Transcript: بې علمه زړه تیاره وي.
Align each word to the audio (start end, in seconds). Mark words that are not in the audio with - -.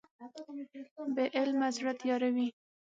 بې 1.15 1.25
علمه 1.37 1.67
زړه 1.77 1.91
تیاره 2.01 2.29
وي. 2.35 2.47